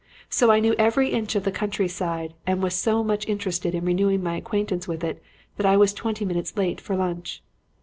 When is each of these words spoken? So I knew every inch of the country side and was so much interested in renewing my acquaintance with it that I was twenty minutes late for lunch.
So 0.31 0.49
I 0.49 0.59
knew 0.59 0.73
every 0.79 1.09
inch 1.11 1.35
of 1.35 1.43
the 1.43 1.51
country 1.51 1.87
side 1.87 2.33
and 2.47 2.63
was 2.63 2.73
so 2.73 3.03
much 3.03 3.27
interested 3.27 3.75
in 3.75 3.85
renewing 3.85 4.23
my 4.23 4.35
acquaintance 4.35 4.87
with 4.87 5.03
it 5.03 5.21
that 5.57 5.65
I 5.67 5.77
was 5.77 5.93
twenty 5.93 6.25
minutes 6.25 6.57
late 6.57 6.81
for 6.81 6.95
lunch. 6.95 7.43